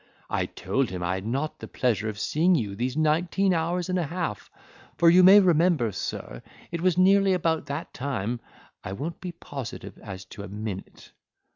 I 0.31 0.47
told 0.47 0.89
him 0.89 1.03
I 1.03 1.13
had 1.13 1.27
not 1.27 1.51
had 1.51 1.59
the 1.59 1.67
pleasure 1.67 2.09
of 2.09 2.17
seeing 2.17 2.55
you 2.55 2.75
these 2.75 2.97
nineteen 2.97 3.53
hours 3.53 3.87
and 3.87 3.99
a 3.99 4.07
half; 4.07 4.49
for 4.97 5.11
you 5.11 5.21
may 5.21 5.39
remember, 5.39 5.91
sir, 5.91 6.41
it 6.71 6.81
was 6.81 6.97
nearly 6.97 7.33
about 7.35 7.67
that 7.67 7.93
time; 7.93 8.39
I 8.83 8.93
won't 8.93 9.21
be 9.21 9.31
positive 9.31 9.99
as 9.99 10.25
to 10.33 10.41
a 10.41 10.47
minute." 10.47 11.11